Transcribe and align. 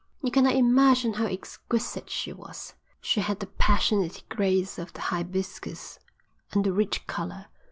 You 0.23 0.31
cannot 0.31 0.55
imagine 0.55 1.13
how 1.13 1.27
exquisite 1.27 2.09
she 2.09 2.33
was. 2.33 2.73
She 3.01 3.19
had 3.21 3.39
the 3.39 3.45
passionate 3.45 4.23
grace 4.29 4.79
of 4.79 4.91
the 4.93 5.01
hibiscus 5.01 5.99
and 6.53 6.63
the 6.63 6.73
rich 6.73 7.05
colour. 7.05 7.45